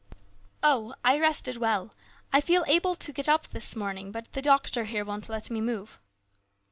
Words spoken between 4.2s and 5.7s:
the doctor here won't let me